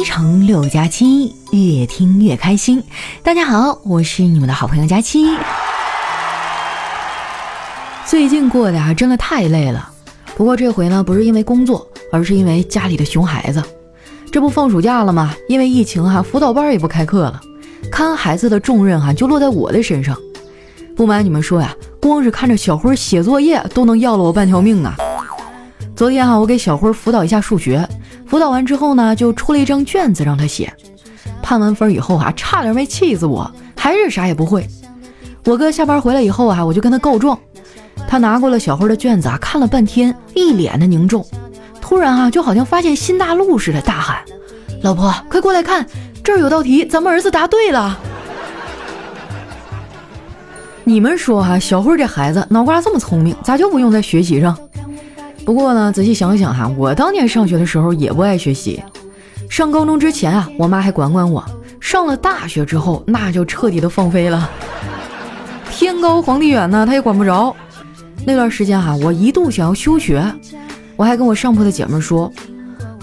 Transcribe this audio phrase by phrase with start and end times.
[0.00, 2.82] 七乘六加七，越听越开心。
[3.22, 5.26] 大家好，我是你们的好朋友佳期。
[8.06, 9.92] 最近过得啊，真的太累了。
[10.38, 13.62] 不过这回呢，不是因为工作，而是因为家里的熊孩子。
[14.32, 15.34] 这不放暑假了吗？
[15.50, 17.38] 因为疫情哈，辅导班也不开课了，
[17.92, 20.16] 看孩子的重任哈，就落在我的身上。
[20.96, 24.96] 不瞒你们说呀，光是看着小辉写作业，都能要了我半条命啊。
[25.94, 27.86] 昨天哈，我给小辉辅导一下数学，
[28.30, 30.72] 辅导完之后呢，就出了一张卷子让他写。
[31.42, 34.64] 判完分以后啊，差点没气死我，还是啥也不会。
[35.44, 37.36] 我哥下班回来以后啊，我就跟他告状。
[38.06, 41.26] 他拿过了小辉的卷子啊，看了半天，一脸的凝重。
[41.80, 44.18] 突然啊，就好像发现新大陆似的，大喊
[44.82, 45.84] ：“老婆，快过来看，
[46.22, 47.98] 这儿有道题，咱们儿子答对了。
[50.84, 54.56] ”你们说哈，小辉这孩子脑瓜这么聪明，咋就不用在学习上？
[55.44, 58.82] 不过呢，仔细想想哈，我当年上学的时候也不爱学习。
[59.48, 61.42] 上高中之前啊，我妈还管管我；
[61.80, 64.48] 上了大学之后，那就彻底的放飞了。
[65.72, 67.54] 天高皇帝远呢，她也管不着。
[68.24, 70.22] 那段时间哈，我一度想要休学，
[70.94, 72.30] 我还跟我上铺的姐妹说：“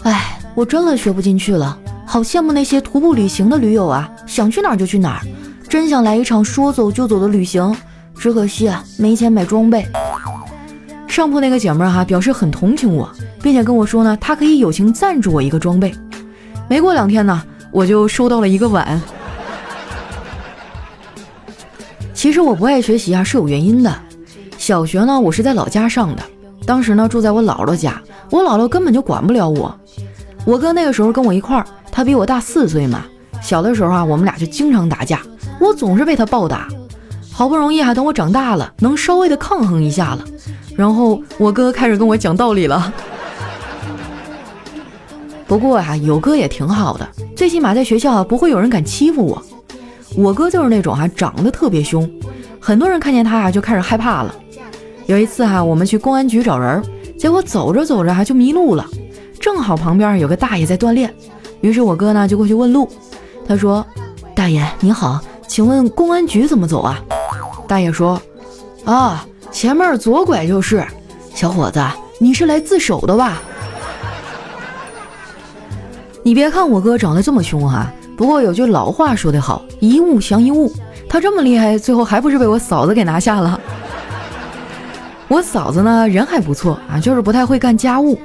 [0.04, 5.22] 哎，我真的学不进去了，好羡慕那些徒步旅行的驴友啊，想去哪儿就去哪儿，
[5.68, 7.76] 真想来一场说走就走的旅行。
[8.18, 9.86] 只可惜啊，没钱买装备。”
[11.18, 13.10] 上铺那个姐妹儿哈表示很同情我，
[13.42, 15.92] 并且跟我说呢，她可以友情赞助我一个装备。
[16.68, 19.02] 没过两天呢，我就收到了一个碗。
[22.14, 23.92] 其实我不爱学习啊是有原因的。
[24.60, 26.22] 小学呢，我是在老家上的，
[26.68, 29.76] 当时呢住在我姥姥家，我姥姥根本就管不了我。
[30.46, 33.04] 我哥那个时候跟我一块儿，他比我大四岁嘛。
[33.42, 35.20] 小的时候啊，我们俩就经常打架，
[35.60, 36.68] 我总是被他暴打。
[37.32, 40.24] 好不容易啊，等我长大了，能稍微的抗衡一下了。
[40.78, 42.94] 然后我哥开始跟我讲道理了。
[45.48, 49.42] 不过啊，有哥也挺好的，最起码在学校啊不会有人敢欺负我。
[50.16, 52.10] 我哥就是那种哈长得特别凶，
[52.60, 54.36] 很多人看见他啊就开始害怕了。
[55.08, 56.84] 有一次哈，我们去公安局找人，
[57.18, 58.86] 结果走着走着哈就迷路了，
[59.40, 61.12] 正好旁边有个大爷在锻炼，
[61.62, 62.88] 于是我哥呢就过去问路。
[63.48, 63.86] 他说
[64.36, 67.02] ：“大爷你好，请问公安局怎么走啊？”
[67.68, 68.22] 大爷说
[68.86, 69.26] ：“啊。”
[69.58, 70.86] 前面左拐就是，
[71.34, 71.84] 小伙子，
[72.20, 73.42] 你是来自首的吧？
[76.22, 80.72] 你别看我哥长得这么凶哈，不过有句老话说得好，一物降一物。
[81.10, 83.60] 他这么厉害，最后还不是被我嫂子给拿下了？
[85.28, 88.16] 我嫂子呢，人还不错啊，就是不太会干家务。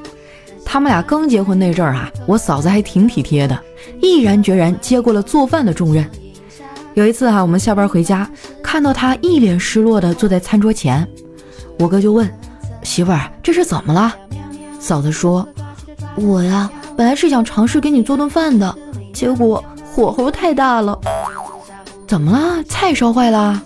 [0.66, 3.58] 他们俩刚结婚那阵儿啊，我嫂子还挺体贴的，
[4.02, 6.06] 毅然决然接过了做饭的重任。
[6.92, 8.30] 有一次哈，我们下班回家，
[8.62, 11.08] 看到他一脸失落的坐在餐桌前，
[11.82, 12.32] 我哥就问
[12.84, 14.14] 媳妇儿：“这是怎么了？”
[14.78, 15.44] 嫂子说
[16.14, 18.72] ：“我呀，本来是想尝试给你做顿饭的，
[19.12, 19.62] 结果
[19.92, 20.96] 火候太大了。
[22.06, 22.62] 怎么了？
[22.68, 23.60] 菜烧坏了？”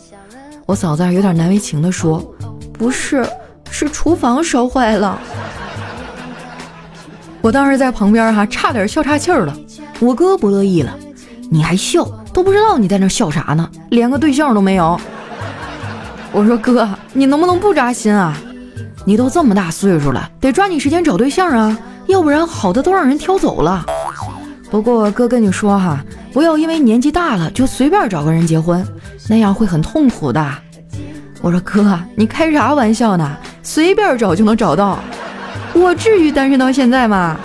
[0.65, 2.19] 我嫂子有点难为情的说
[2.73, 3.29] ：“不是，
[3.71, 5.21] 是厨房烧坏了。”
[7.43, 9.55] 我当时在旁边哈，差点笑岔气儿了。
[10.01, 10.97] 我哥不乐意了
[11.53, 14.99] ：“你还笑？”都不知道你在那笑啥呢，连个对象都没有。
[16.37, 18.37] 我说哥，你能不能不扎心啊？
[19.07, 23.87] 你都这么大岁数了，得抓紧时间找对象啊，要不然好的都让人挑走了。
[24.71, 26.05] 不过哥跟你说哈，
[26.35, 28.87] 不要因为年纪大了就随便找个人结婚，
[29.31, 30.47] 那样会很痛苦的。
[31.41, 33.35] 我说哥，你开啥玩笑呢？
[33.63, 34.99] 随便找就能找到，
[35.73, 37.41] 我至于单身到现在吗？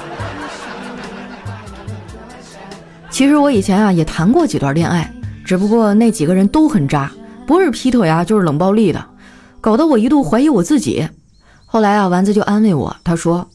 [3.10, 5.10] 其实我以前啊也谈过几段恋爱，
[5.46, 7.10] 只不过那几个人都很渣，
[7.46, 9.06] 不是劈腿啊就是冷暴力的，
[9.60, 11.08] 搞得我一度怀疑我自己。
[11.66, 13.50] 后来啊丸子就安慰我，他说：“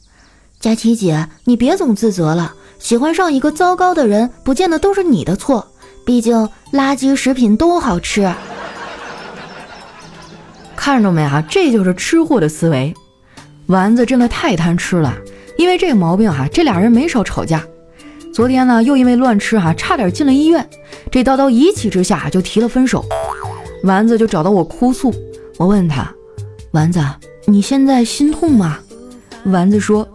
[0.60, 5.66] 佳琪姐，你别总自责了，喜欢上一个糟糕的人，不见得都是你的错，
[6.04, 8.30] 毕竟垃圾食品都好吃。”
[10.76, 12.94] 看着没啊，这就是吃货的思维。
[13.66, 15.14] 丸子真的太贪吃了，
[15.58, 17.62] 因为这个毛病哈，这俩人没少吵架。
[18.32, 20.68] 昨天呢，又因为乱吃哈，差点进了医院。
[21.10, 23.04] 这叨叨一气之下就提了分手。
[23.82, 25.12] 丸子就找到我哭诉。
[25.58, 26.12] 我问他
[26.72, 27.00] ：“丸子，
[27.46, 28.78] 你现在心痛吗？”
[29.46, 30.06] 丸子说：“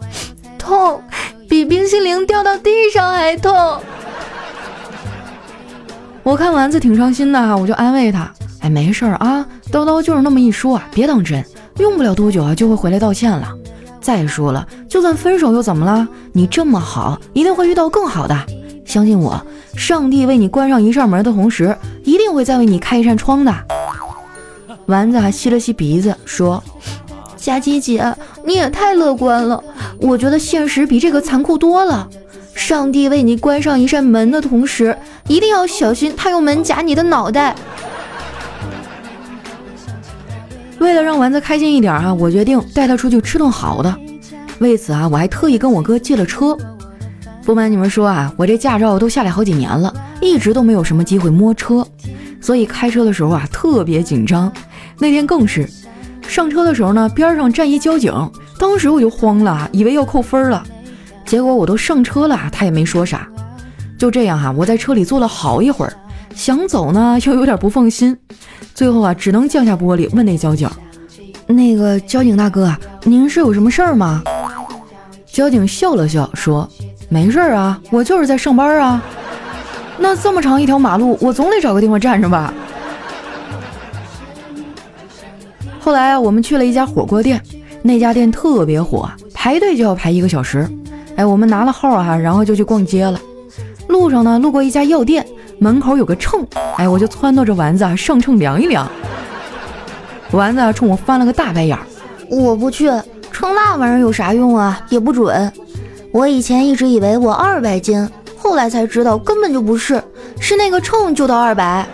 [0.58, 1.02] 痛，
[1.48, 3.52] 比冰淇淋掉到地上还痛。
[6.22, 11.44] ”我看丸子挺伤心的，我就安慰他：“哎，没事儿啊，叨叨就是那么一说啊，别当真，
[11.78, 13.52] 用不了多久啊就会回来道歉了。”
[14.00, 16.06] 再说了，就算分手又怎么了？
[16.32, 18.36] 你这么好，一定会遇到更好的。
[18.84, 19.40] 相信我，
[19.76, 23.54] 上帝为你关上一扇门的同时，一定会再为你开一扇窗的。
[24.86, 26.62] 丸子还吸了吸鼻子，说
[27.36, 28.14] ：“佳琪姐，
[28.44, 29.62] 你也太乐观了。
[30.00, 32.08] 我觉得现实比这个残酷多了。
[32.54, 34.96] 上帝为你关上一扇门的同时，
[35.26, 37.54] 一定要小心他用门夹你的脑袋。
[40.78, 43.94] 为了让丸子开心一点啊，我决定带他出去吃顿好的。
[44.58, 46.56] 为此啊，我还特意跟我哥借了车。
[47.44, 51.86] 不瞒你们说啊，我这驾照都下来好几年了，一直都没有什么机会摸车，
[52.40, 54.50] 所以开车的时候啊特别紧张。
[54.98, 55.68] 那天更是，
[56.26, 58.12] 上车的时候呢，边上站一交警，
[58.58, 60.62] 当时我就慌了，以为要扣分了。
[61.26, 63.28] 结果我都上车了，他也没说啥。
[63.98, 65.92] 就这样哈，我在车里坐了好一会儿，
[66.34, 68.16] 想走呢又有点不放心，
[68.72, 70.70] 最后啊只能降下玻璃问那交警
[71.46, 72.72] ：“那个交警大哥，
[73.02, 74.22] 您是有什么事儿吗？”
[75.26, 76.68] 交警笑了笑说。
[77.12, 79.02] 没事儿啊，我就是在上班啊。
[79.98, 82.54] 那这么长一条马路，我总得找个地方站着吧。
[85.78, 87.38] 后来，我们去了一家火锅店，
[87.82, 90.66] 那家店特别火，排队就要排一个小时。
[91.16, 93.20] 哎，我们拿了号啊，然后就去逛街了。
[93.88, 95.26] 路上呢，路过一家药店，
[95.58, 96.46] 门口有个秤，
[96.78, 98.90] 哎，我就撺掇着丸子啊上秤量一量。
[100.30, 101.82] 丸子冲我翻了个大白眼儿，
[102.30, 102.86] 我不去，
[103.30, 105.52] 称那玩意儿有啥用啊，也不准。
[106.12, 108.06] 我以前一直以为我二百斤，
[108.36, 110.02] 后来才知道根本就不是，
[110.38, 111.86] 是那个秤就到二百。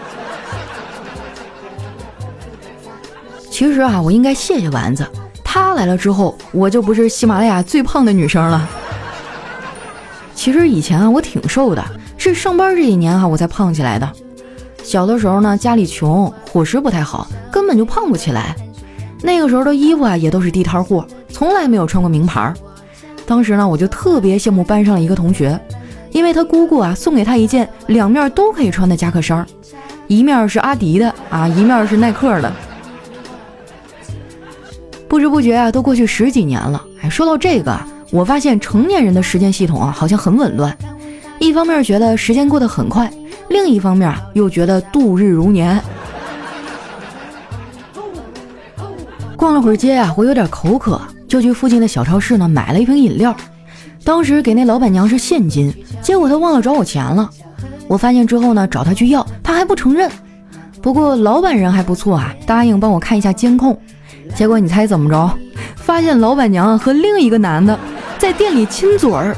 [3.48, 5.06] 其实啊，我应该谢谢丸子，
[5.44, 8.68] 他来了之后，我就不是喜马拉雅最胖的女生了。
[10.34, 11.84] 其实以前啊，我挺瘦的，
[12.16, 14.12] 是上班这几年啊，我才胖起来的。
[14.82, 18.56] 小的时候呢，家里穷，伙食不太好，根本就胖不起来。
[19.22, 22.52] 那个时候的衣服啊，也都是地摊货，从来没有穿过名牌。
[23.28, 25.60] 当时呢，我就特别羡慕班上的一个同学，
[26.12, 29.46] 因为他姑姑啊送给他一件两面都可以穿的夹克衫，
[30.06, 32.50] 一面是阿迪的啊，一面是耐克的。
[35.06, 36.82] 不知不觉啊，都过去十几年了。
[37.02, 37.78] 哎，说到这个，
[38.10, 40.74] 我发现成年人的时间系统啊好像很紊乱，
[41.38, 43.12] 一方面觉得时间过得很快，
[43.50, 45.78] 另一方面又觉得度日如年。
[49.36, 50.98] 逛了会儿街啊，我有点口渴。
[51.28, 53.36] 就去附近的小超市呢，买了一瓶饮料。
[54.02, 57.28] 当时给那老板娘是现金，结果她忘了找我钱了。
[57.86, 60.10] 我发现之后呢，找她去要，她还不承认。
[60.80, 63.78] 不过老板人还不错啊，答应帮我看一下监控。
[64.34, 65.38] 结果你猜怎么着？
[65.76, 67.78] 发现老板娘和另一个男的
[68.18, 69.36] 在店里亲嘴儿。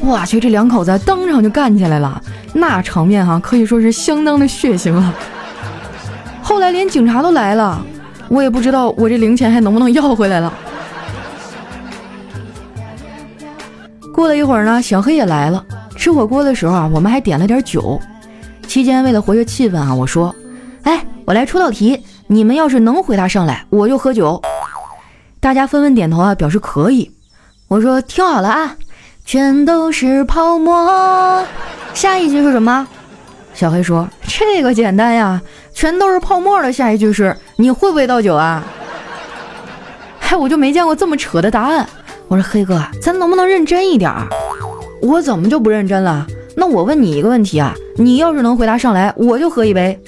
[0.00, 2.22] 我去，这两口子当场就干起来了，
[2.54, 5.14] 那场面哈可以说是相当的血腥了。
[6.40, 7.84] 后来连警察都来了，
[8.28, 10.52] 我也不知道我这零钱还能不能要回来了。
[14.18, 15.64] 过了一会儿呢，小黑也来了。
[15.94, 18.00] 吃火锅的时候啊，我们还点了点酒。
[18.66, 20.34] 期间为了活跃气氛啊，我说
[20.82, 24.42] ：“哎，我来出道题，你们要是能回答上来，我就喝酒。”
[25.38, 27.08] 大家纷纷点头啊，表示可以。
[27.68, 28.74] 我说：“听好了啊，
[29.24, 31.44] 全都是泡沫。”
[31.94, 32.88] 下一句是什么？
[33.54, 35.40] 小黑说：“这个简单呀，
[35.72, 38.64] 全都是泡沫的下一句是你会不会倒酒啊？”
[40.18, 41.88] 嗨，我就没见过这么扯的答案。
[42.28, 44.28] 我说黑哥，咱能不能认真一点儿？
[45.00, 46.26] 我怎么就不认真了？
[46.54, 49.98] 那我问你一个问题啊，你要是能回答上来，我就喝一杯。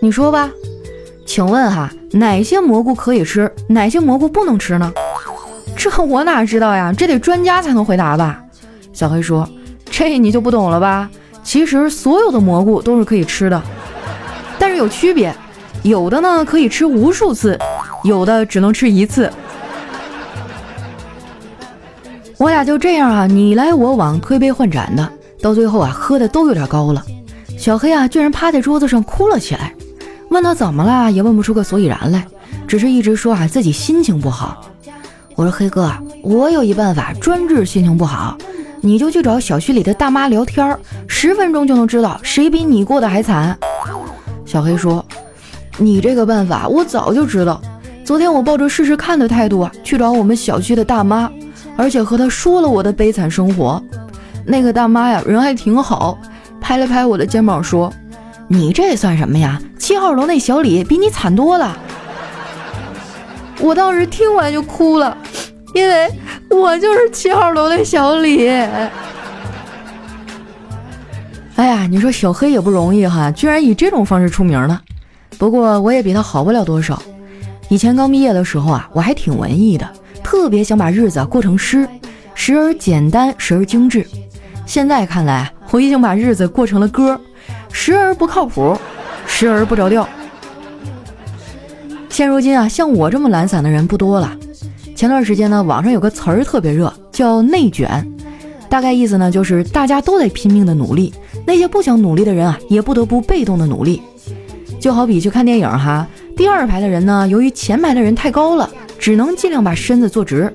[0.00, 0.50] 你说吧，
[1.26, 4.90] 请问哈，哪些蘑菇可以吃，哪些蘑菇不能吃呢？
[5.76, 6.94] 这我哪知道呀？
[6.96, 8.42] 这得专家才能回答吧？
[8.94, 9.46] 小黑说
[9.90, 11.10] ：“这你就不懂了吧？
[11.42, 13.62] 其实所有的蘑菇都是可以吃的，
[14.58, 15.34] 但是有区别，
[15.82, 17.58] 有的呢可以吃无数次，
[18.04, 19.30] 有的只能吃一次。”
[22.40, 27.04] 我俩就这样啊，你来我往，推杯换盏的，到最后啊，喝的都有点高了。
[27.58, 29.74] 小黑啊，居然趴在桌子上哭了起来。
[30.30, 32.26] 问他怎么了，也问不出个所以然来，
[32.66, 34.64] 只是一直说啊自己心情不好。
[35.34, 35.92] 我说黑哥，
[36.22, 38.38] 我有一办法专治心情不好，
[38.80, 43.54] 你就去找小区里的大妈聊天，十分钟就能知道谁比你过得还惨。
[44.46, 45.04] 小黑说
[45.76, 47.60] ：“你这个办法我早就知道，
[48.02, 51.30] 昨天我抱着试试看的态度啊，去找我们小区的大妈。”
[51.80, 53.82] 而且和他说了我的悲惨生活，
[54.44, 56.18] 那个大妈呀人还挺好，
[56.60, 57.90] 拍了拍我的肩膀说
[58.48, 59.58] ：“你这算什么呀？
[59.78, 61.74] 七号楼那小李比你惨多了。”
[63.60, 65.16] 我当时听完就哭了，
[65.72, 66.12] 因为
[66.50, 68.46] 我就是七号楼的小李。
[68.50, 68.90] 哎
[71.66, 74.82] 呀，你说小黑也不容易哈，居然以这种方式出名了。
[75.38, 77.02] 不过我也比他好不了多少。
[77.70, 79.88] 以前刚毕业的时候啊，我还挺文艺的。
[80.30, 81.88] 特别想把日子过成诗，
[82.36, 84.06] 时而简单，时而精致。
[84.64, 87.20] 现在看来，我已经把日子过成了歌，
[87.72, 88.78] 时而不靠谱，
[89.26, 90.08] 时而不着调。
[92.08, 94.32] 现如今啊，像我这么懒散的人不多了。
[94.94, 98.08] 前段时间呢，网上有个词儿特别热，叫内卷。
[98.68, 101.12] 大概意思呢就是大家都在拼命的努力，
[101.44, 104.00] 那些不想努力的人啊也不得不被动的努力。
[104.78, 106.06] 就好比去看电影哈，
[106.36, 110.52] 第二排的人呢，由于前排的人太高了，只能尽量把身子坐直，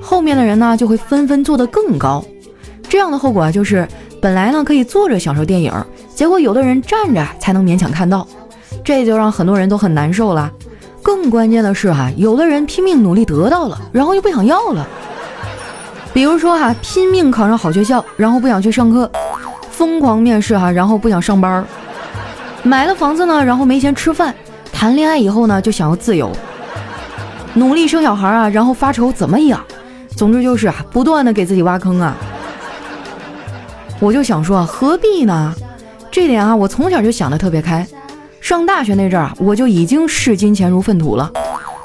[0.00, 2.24] 后面的人呢就会纷纷坐得更高。
[2.88, 3.86] 这样的后果啊就是，
[4.20, 5.72] 本来呢可以坐着享受电影，
[6.14, 8.26] 结果有的人站着才能勉强看到，
[8.82, 10.50] 这就让很多人都很难受了。
[11.02, 14.88] 更关键的是哈，有的人拼命努力得到了，然后又不想要了。
[16.14, 19.10] 比如说哈，拼命考上好学校，然后不想去上课，
[19.70, 21.64] 疯狂面试哈，然后不想上班。
[22.62, 24.32] 买了房子呢，然后没钱吃饭；
[24.72, 26.30] 谈恋爱以后呢，就想要自由；
[27.54, 29.60] 努力生小孩啊，然后发愁怎么养。
[30.16, 32.16] 总之就是啊，不断的给自己挖坑啊。
[33.98, 35.54] 我就想说，何必呢？
[36.10, 37.86] 这点啊，我从小就想的特别开。
[38.40, 41.30] 上大学那阵儿啊，我就已经视金钱如粪土了，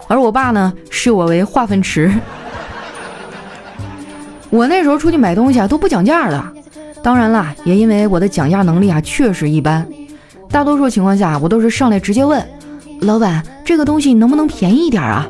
[0.08, 2.12] 而我爸呢，视我为化粪池。
[4.50, 6.44] 我那时候出去买东西啊，都不讲价的。
[7.04, 9.88] 当然啦，也因为我的讲价能力啊，确实一般。
[10.50, 12.46] 大多数情况下，我都是上来直接问
[13.02, 15.28] 老板：“这个东西能不能便宜一点啊？”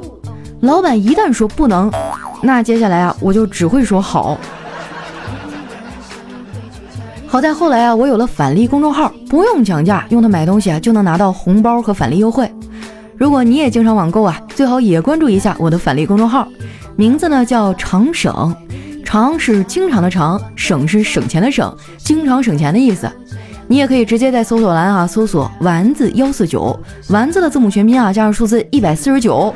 [0.62, 1.92] 老板一旦说不能，
[2.42, 4.38] 那接下来啊，我就只会说好。
[7.28, 12.52] 好在后来啊，我有了返利公众号，不用讲价，用它买东西啊，就能拿到红包和返利优惠。
[13.18, 16.48] 如果你也经常网购啊，最好也关注一下我的返利公众号，
[16.96, 18.56] 名字呢叫常省，
[19.06, 23.12] 常是经常的常，省是省钱的省，经常省钱的意思。
[23.68, 29.54] 你也可以直接在搜索栏啊搜索“丸子幺四九”，丸子的字母全拼啊加上数字一百四十九，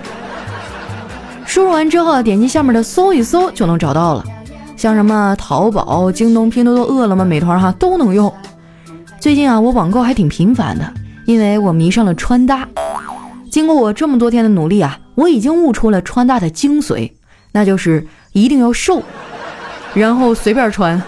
[1.52, 4.24] 输入完之后点击下面的搜一搜就能找到了。
[4.78, 8.34] 像什么淘宝、京东、拼多多、饿了么、美团哈都能用。
[9.20, 10.94] 最近啊我网购还挺频繁的，
[11.26, 12.66] 因为我迷上了穿搭。
[13.52, 17.12] 经过我这么多天的努力啊，我已经悟出了穿搭的精髓，
[17.52, 19.04] 那就是一定要瘦，
[19.94, 21.04] 然后随便穿。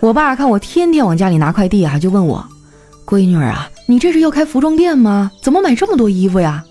[0.00, 2.46] 我爸看我天天往家里拿快递啊，就问我
[3.08, 5.30] ：“闺女啊，你这是要开服装店吗？
[5.42, 6.62] 怎么买这么多衣服呀？”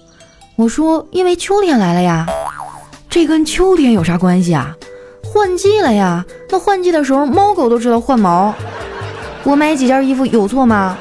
[0.55, 2.25] 我说：“因为秋天来了呀。”
[3.09, 4.75] 这跟秋天有啥关系啊？
[5.24, 6.25] 换季了呀！
[6.50, 8.53] 那换季的时候，猫狗都知道换毛。
[9.43, 10.97] 我买几件衣服有错吗？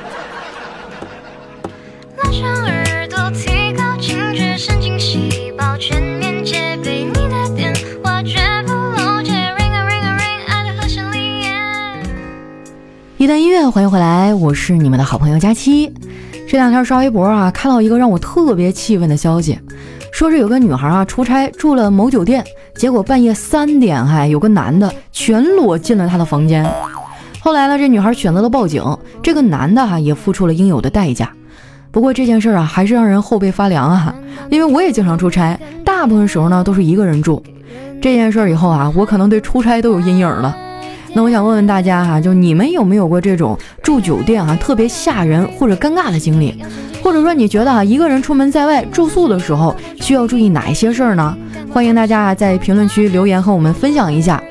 [13.16, 15.94] 一段音乐，欢迎回来，我是你们的好朋友佳期。
[16.46, 19.58] 这两天刷微博啊，看到一个让我特别气愤的消息，
[20.12, 22.44] 说是有个女孩啊出差住了某酒店，
[22.76, 26.64] 结果半夜三点，还有个男的全裸进了她的房间。
[27.40, 28.82] 后来呢，这女孩选择了报警，
[29.22, 31.28] 这个男的哈也付出了应有的代价。
[31.90, 34.14] 不过这件事啊，还是让人后背发凉啊，
[34.48, 37.42] 因为我也经常出差，大部分时候呢都是一个人住。
[38.00, 40.56] 这件事以后啊，我可能对出差都有阴影了。
[41.16, 46.60] 那我想问问大家哈，就你们有没有过这种住酒店啊特别吓人或者尴尬的经历？
[47.04, 51.36] 或者说你觉得啊一个人出门在外住宿的时候需要注意哪一些事儿呢？
[51.72, 54.42] 欢迎大家在评论区留言和我们分享一下。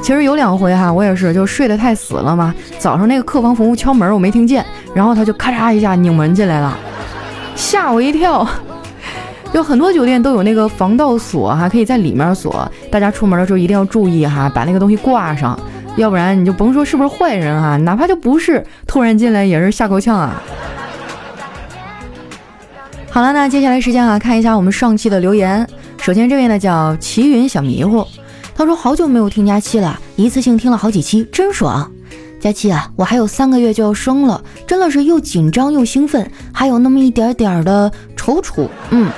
[0.00, 6.78] 其实有两回哈，我也是就睡得太死了嘛，早上那个客房服务敲门我没听见，然后他就咔嚓一下拧门进来了，
[7.56, 8.46] 吓我一跳。
[9.52, 15.58] 有很多酒店都有那个防盗锁哈，可以在里面锁，大家出门的时候一定要注意哈，把那个东西挂上。
[15.96, 20.42] 要不然你就甭说是不是坏人啊，哪怕就不是，突然进来也是吓够呛啊。
[23.10, 25.66] 好了，那接下来时间啊，看一下我们上期的留言。
[26.00, 28.06] 首先这位呢叫齐云小迷糊，
[28.54, 31.90] 他说好久没有听佳期了，一次性听了好几期，真爽。
[32.38, 38.66] 佳期啊，我还有三个月就要生了，真的是又紧张又兴奋，还有那么一点点的踌躇。
[38.88, 39.10] 嗯，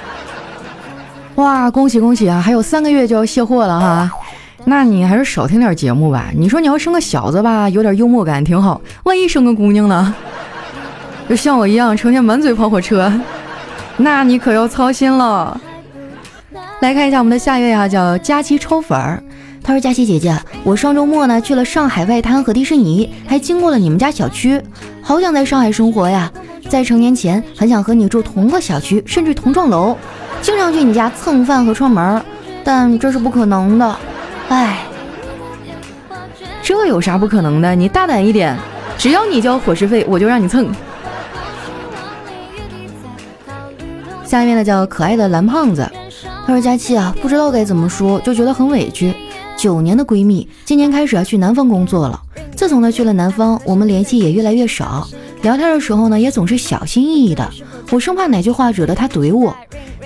[1.36, 4.10] 哇，恭喜恭喜啊，还有三个月就要卸货了哈。
[4.64, 6.30] 那你还是少听点节目吧。
[6.36, 8.80] 你说你要生个小子吧，有点幽默感挺好。
[9.04, 10.14] 万一生个姑娘呢？
[11.28, 13.12] 就像我一样，成天满嘴跑火车，
[13.96, 15.60] 那你可要操心了。
[16.80, 19.22] 来看一下我们的下一位啊，叫佳琪抽粉儿。
[19.64, 24.60] 他说：“佳琪姐姐，我上周末呢去了上海外滩和迪士尼，还经过了你们家小区，
[25.00, 26.30] 好想在上海生活呀。
[26.68, 29.96] 在成年前，很想和你住同个小区，甚至同幢楼，
[30.40, 32.20] 经常去你家蹭饭和串门，
[32.64, 33.96] 但这是不可能的。”
[34.52, 34.84] 哎，
[36.62, 37.74] 这有啥不可能的？
[37.74, 38.54] 你大胆一点，
[38.98, 40.70] 只要你交伙食费，我就让你蹭。
[44.22, 45.90] 下面呢叫可爱的蓝胖子，
[46.46, 49.14] 他说：“佳期啊，不知道该怎么说，就觉得很委屈。
[49.56, 52.20] 九年的闺蜜，今年开始啊去南方工作了。
[52.54, 55.08] 自从她去了南方，我们联系也越来越少，
[55.40, 57.48] 聊天的时候呢也总是小心翼翼的，
[57.90, 59.56] 我生怕哪句话惹得她怼我。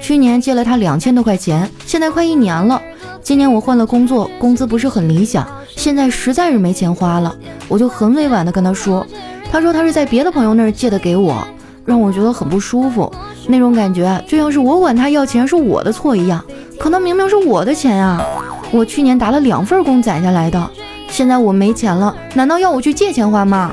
[0.00, 2.80] 去年借了她两千多块钱，现在快一年了。”
[3.26, 7.34] 今年我换了工作，工资不是很理想，现在实在是没钱花了，
[7.66, 9.04] 我就很委婉的跟他说，
[9.50, 11.44] 他说他是在别的朋友那儿借的给我，
[11.84, 13.12] 让我觉得很不舒服，
[13.48, 16.40] 那种感觉就像是我管他要钱是我的错一样，
[16.78, 18.24] 可能明明是我的钱啊，
[18.70, 20.70] 我去年打了两份工攒下来的，
[21.08, 23.72] 现在我没钱了，难道要我去借钱花吗？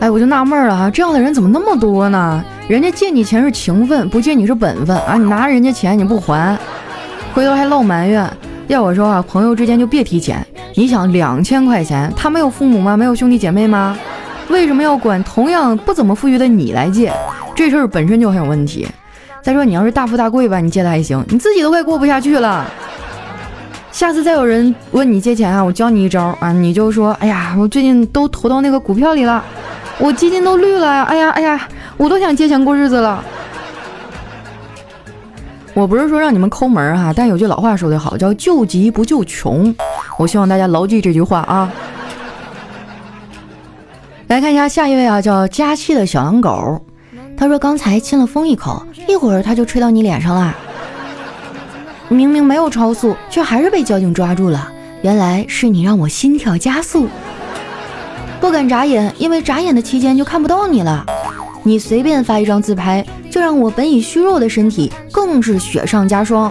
[0.00, 2.44] 哎，我就纳闷了啊，这样的人怎么那么多呢？
[2.68, 5.16] 人家借你钱是情分，不借你是本分啊！
[5.16, 6.54] 你拿人家钱你不还，
[7.32, 8.30] 回头还唠埋怨。
[8.66, 10.46] 要我说啊，朋友之间就别提钱。
[10.74, 12.94] 你想两千块钱，他没有父母吗？
[12.94, 13.98] 没有兄弟姐妹吗？
[14.50, 17.10] 为什么要管同样不怎么富裕的你来借？
[17.54, 18.86] 这事儿本身就很有问题。
[19.42, 22.70] 再说你要是大富大贵吧，你借的还行，你自己都快过不下去了。
[23.90, 29.42] 下次再有人问你借钱啊，我教你一招啊，你就说：哎呀，我最近都投到那个股票里了。
[30.00, 31.02] 我基金都绿了呀！
[31.04, 33.22] 哎呀哎呀，我都想借钱过日子了。
[35.74, 39.74] 我不是说让你们抠门哈，但有句老话说得好，叫救急不救穷。
[40.16, 41.70] 我希望大家牢记这句话啊。
[44.28, 46.80] 来看一下下一位啊，叫佳期的小狼狗。
[47.36, 50.54] 他说刚才亲了风一口，一会儿他就吹到你脸上了。
[52.08, 54.68] 明明没有超速，却还是被交警抓住了。
[55.02, 57.06] 原来是你让我心跳加速。
[58.40, 61.06] 不敢眨眼，因为眨眼的期间就看不到你了。
[61.68, 66.50] 你随便发一张自拍，就让我本已虚弱的身体更是雪上加霜。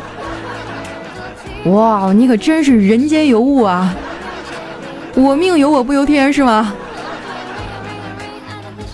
[1.66, 3.96] 哇，你可真是人间尤物啊！
[5.16, 6.72] 我命由我不由天是吗？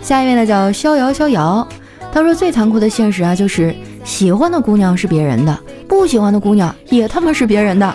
[0.01, 1.67] 下一位呢叫逍遥逍遥，
[2.09, 3.75] 他说最残酷的现实啊，就是
[4.05, 7.93] 喜欢的姑娘是别人的，不喜欢的姑娘也他妈是别人的，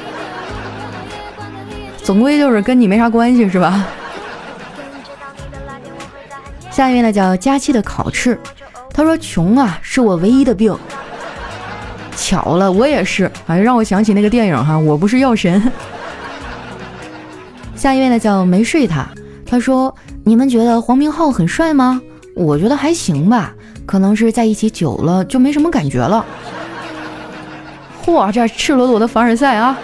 [2.02, 3.88] 总归就是跟你没啥关系是吧？
[6.78, 8.38] 下一位呢叫佳期的烤翅，
[8.94, 10.73] 他说穷啊是我唯一的病。
[12.16, 15.61] 巧了，我也是，哎，让我想起那个电影哈，我不是药神。
[17.75, 19.05] 下一位呢叫没睡他，
[19.44, 19.92] 他说
[20.24, 22.00] 你们觉得黄明昊很帅吗？
[22.37, 23.52] 我觉得还行吧，
[23.85, 26.24] 可能是在一起久了就没什么感觉了。
[28.05, 29.76] 嚯，这赤裸裸的凡尔赛啊！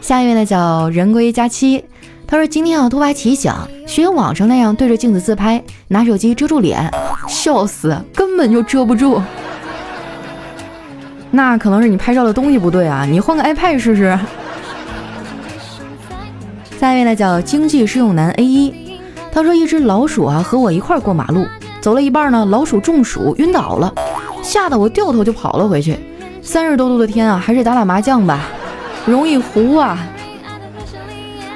[0.00, 1.84] 下一位呢叫人归佳期。
[2.26, 6.90] 他说：“今天啊，突发奇想，学网上那样对着镜子自拍，拿手机遮住脸，
[7.28, 9.22] 笑死，根本就遮不住。
[11.30, 14.18] 那可能是你拍照的东西不对啊，你换个 iPad 试试。”
[16.80, 18.74] 下一位呢叫经济适用男 A 一，
[19.30, 21.46] 他说：“一只老鼠啊和我一块过马路，
[21.80, 23.94] 走了一半呢，老鼠中暑晕倒了，
[24.42, 25.96] 吓得我掉头就跑了回去。
[26.42, 28.40] 三十多度的天啊，还是打打麻将吧，
[29.06, 29.98] 容易糊啊。”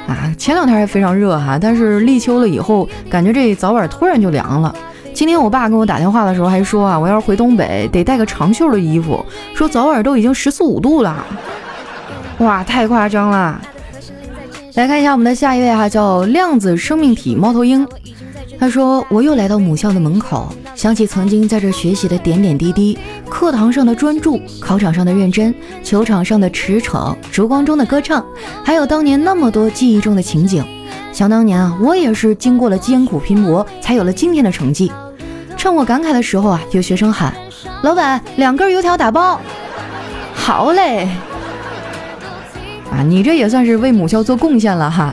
[0.08, 4.74] 啊，前两天还非常热哈，但是立秋了以后，感觉这早晚突然就凉了。
[5.14, 11.24] 今天我爸给我打电话的时候还说啊，我要是回东北得带个长袖的衣服，说早晚都已经十四五度了。
[12.38, 13.60] 哇，太夸张了！
[14.74, 17.86] 来看一下我们的下一位哈，叫量子生命体猫头鹰。
[18.60, 22.96] 他说：“我又来到母校的门口，想起曾经在这学习的点点滴滴，
[23.28, 28.24] 课堂上的专注，考场上的认真，球场上的驰骋，烛光中的歌唱，
[28.62, 30.64] 还有当年那么多记忆中的情景。
[31.12, 34.92] 想当年啊，我也是经过了艰苦拼搏，才有了今天的成绩。
[35.56, 37.34] 趁我感慨的时候啊，有学生喊
[37.82, 39.40] ：‘老板，两根油条打包。’
[40.32, 41.08] 好嘞，
[42.92, 45.12] 啊，你这也算是为母校做贡献了哈。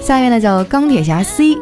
[0.00, 1.58] 下面呢叫钢铁侠 C。”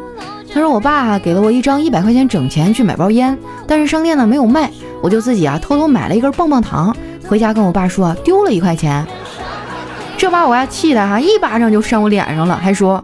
[0.53, 3.35] 他说：“我爸给了我一张一百块钱整钱去买包烟，
[3.67, 4.69] 但是商店呢没有卖，
[5.01, 6.95] 我就自己啊偷偷买了一根棒棒糖，
[7.27, 9.03] 回家跟我爸说丢了一块钱，
[10.15, 13.03] 这把我呀气的哈一巴掌就扇我脸上了，还说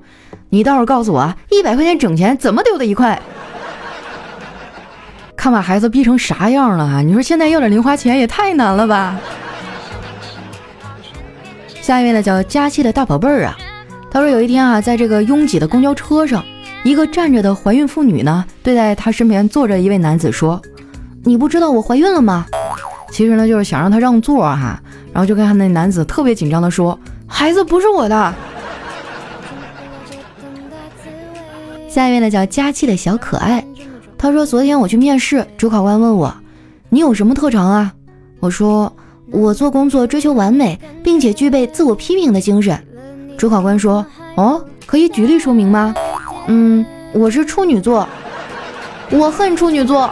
[0.50, 3.20] 你倒是告诉我啊一百块钱整钱怎么丢的一块？
[5.36, 7.02] 看把孩子逼成啥样了啊！
[7.02, 9.18] 你说现在要点零花钱也太难了吧？”
[11.82, 13.58] 下一位呢叫佳期的大宝贝儿啊，
[14.12, 16.46] 他说有一天啊在这个拥挤的公交车上。
[16.84, 20.62] 一个站着的怀孕妇女呢，对在她身边坐着一位男子说
[21.24, 22.46] ：“你不知道我怀孕了吗？”
[23.12, 28.34] 其实呢，就是想让他让座哈，然后就跟他那男子特别紧张的说：“孩子不是我的。
[31.90, 33.66] ”下一位呢叫佳期的小可爱，
[34.18, 36.34] 他说：“昨天我去面试，主考官问我，
[36.90, 37.94] 你有什么特长啊？
[38.40, 38.96] 我说
[39.32, 42.80] 我做工作追求完美，并且具备自我批评的精神。
[43.38, 45.94] 主考官说：哦，可以举例说明吗？”
[46.52, 46.84] 嗯，
[47.14, 48.10] 我是处女座，
[49.12, 50.10] 我恨处女座。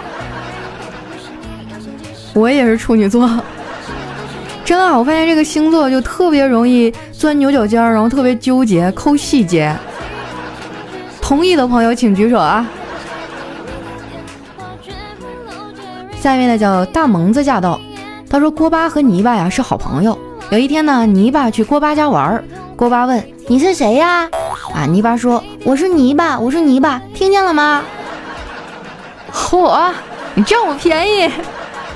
[2.36, 3.28] 我也是处女座，
[4.64, 9.76] 真的，我发现这个星座就特别容易钻牛角尖，然后特别纠结，抠细节。
[11.20, 12.68] 同意的朋友请举手啊！
[16.22, 17.82] 下面呢叫大萌子驾到，
[18.30, 20.16] 他说锅巴和泥巴呀是好朋友。
[20.52, 22.44] 有一天呢，泥巴去锅巴家玩，
[22.76, 24.30] 锅巴问你是谁呀？
[24.78, 27.84] 啊，泥巴说我是泥巴，我是泥巴，听见了吗？
[29.34, 29.92] 嚯，
[30.36, 31.32] 你占我便宜，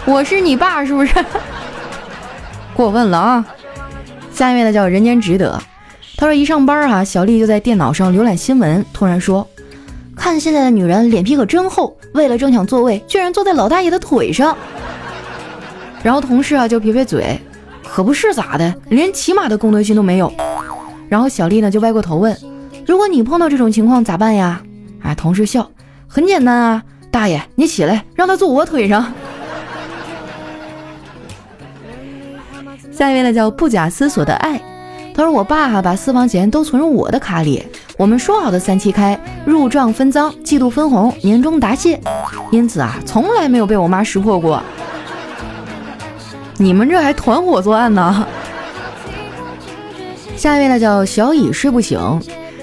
[0.03, 1.13] 我是你爸是不是？
[2.73, 3.45] 过分了啊！
[4.33, 5.61] 下面的叫人间值得。
[6.17, 9.47] 他说一上班哈，小丽就在电脑上浏览新闻，突然说
[10.17, 14.57] ：“看现在的女人脸皮可真厚，为了争抢座位，居然坐在老大爷的腿上。”
[16.01, 17.39] 然后同事啊就撇撇嘴
[17.87, 20.33] ：“可不是咋的，连起码的公德心都没有。”
[21.07, 22.35] 然后小丽呢就歪过头问
[22.85, 24.61] ：“如果你碰到这种情况咋办呀？”
[25.03, 25.69] 啊，同事笑
[26.07, 29.11] ：“很简单啊，大爷你起来，让他坐我腿上。
[32.91, 34.61] ”下一位呢叫不假思索的爱。
[35.13, 37.65] 他说：“我爸哈把私房钱都存入我的卡里，
[37.97, 41.99] 我们说好的三七开，入账分赃，季度分红，年终答谢，
[42.51, 44.61] 因此啊，从来没有被我妈识破过。
[46.57, 48.25] 你们这还团伙作案呢？”
[50.37, 51.99] 下一位呢叫小乙睡不醒，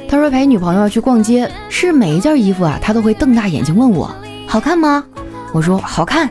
[0.09, 4.11] 他说陪女朋友去逛街，试每一件衣服啊，他都会瞪大眼睛问我
[4.47, 5.05] 好看吗？
[5.53, 6.31] 我说好看，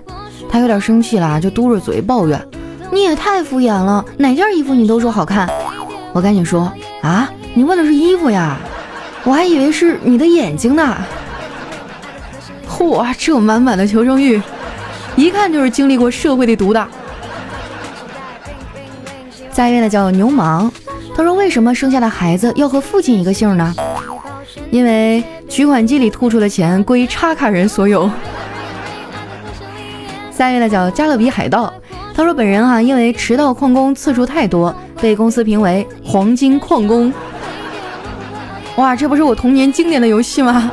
[0.50, 2.44] 他有点生气了，就嘟着嘴抱怨
[2.92, 5.48] ：“你也太敷衍了，哪件衣服你都说好看。”
[6.12, 6.72] 我赶紧说
[7.04, 8.58] 啊，你问的是衣服呀，
[9.24, 10.98] 我还以为是你的眼睛呢。
[12.68, 14.42] 嚯，这满满的求生欲，
[15.16, 16.88] 一看就是经历过社会的毒打。
[19.52, 20.72] 下一位呢叫牛氓，
[21.18, 23.74] 他说为什么生下的孩子要和父亲一个姓呢？
[24.70, 28.08] 因为取款机里吐出的钱归插卡人所有。
[30.30, 31.74] 下一位呢叫加勒比海盗，
[32.14, 34.74] 他说本人哈因为迟到旷工次数太多。
[35.02, 37.14] 被公司评为黄金矿工，
[38.78, 40.72] 哇，这不是我童年经典的游戏吗？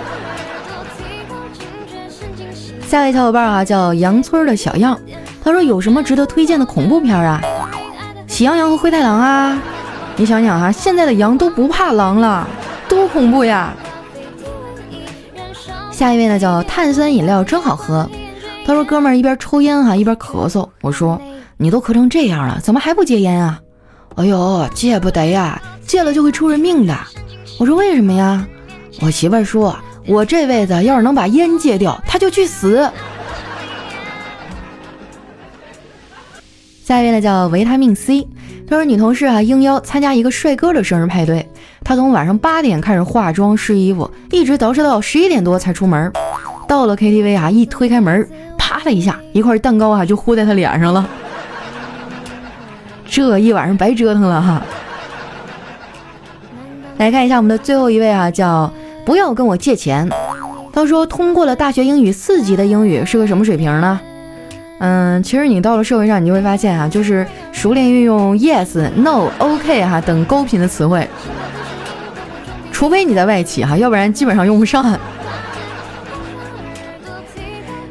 [2.87, 4.99] 下位小伙伴啊，叫杨村的小样，
[5.43, 7.41] 他说有什么值得推荐的恐怖片啊？
[8.27, 9.59] 喜羊羊和灰太狼啊？
[10.17, 12.47] 你想想哈，现在的羊都不怕狼了，
[12.89, 13.75] 多恐怖呀！
[15.91, 18.09] 下一位呢，叫碳酸饮料真好喝，
[18.65, 21.21] 他说哥们儿一边抽烟哈一边咳嗽，我说
[21.57, 23.61] 你都咳成这样了，怎么还不戒烟啊？
[24.15, 26.97] 哎呦，戒不得呀，戒了就会出人命的。
[27.59, 28.47] 我说为什么呀？
[29.01, 32.89] 我媳妇儿说，我这辈子要是能把烟戒掉，她就去死。
[36.85, 38.29] 下一位呢叫维他命 C，
[38.69, 41.49] 他说女同事啊应邀参加一个帅哥的生日派对，
[41.83, 46.13] 她从晚上八点开始化妆试衣服，一直捯饬到十一点多才出门。
[46.69, 51.09] 到了 KTV 啊，一推开门，啪的一下，一块蛋糕啊就糊在她脸上了。
[53.09, 54.63] 这一晚上白折腾了哈！
[56.99, 58.71] 来看一下我们的最后一位啊，叫
[59.07, 60.07] 不要跟我借钱。
[60.71, 63.99] 他说通过了大学英语四级的英语是个什么水平呢？
[64.87, 71.09] 嗯，其实你到了社会上，你就会发现啊，就是熟练运用 yes、no、ok 哈等高频的词汇，
[72.71, 74.85] 除非你在外企哈，要不然基本上用不上。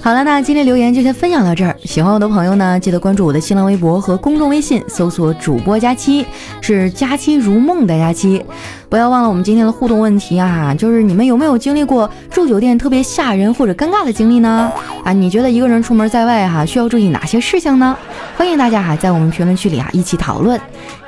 [0.03, 1.73] 好了，那今天留言就先分享到这儿。
[1.85, 6.25] 喜欢我的朋友呢，记得关注我的新浪微博和公众微信，搜索主播佳期，
[6.59, 8.43] 是佳期如梦的佳期。
[8.89, 14.69] 不要忘了我们今天的互动问题啊，就是你们有没有经历过住酒店特别吓人或者尴尬的经历呢？
[15.05, 17.95] 啊，你觉得一个人出门在外哈，需要注意哪些事项呢？
[18.35, 20.59] 欢迎大家哈，在我们评论区里啊一起讨论。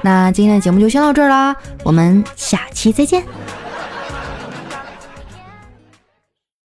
[0.03, 1.53] 那今天的节目就先到这儿啦，
[1.83, 3.21] 我们下期再见。